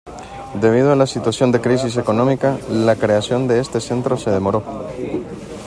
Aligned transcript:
Debido 0.59 0.91
a 0.91 0.95
la 0.95 1.05
situación 1.05 1.51
de 1.51 1.61
crisis 1.61 1.95
económica, 1.95 2.57
la 2.71 2.95
creación 2.95 3.47
de 3.47 3.59
este 3.59 3.79
centro 3.79 4.17
se 4.17 4.31
demoró. 4.31 4.63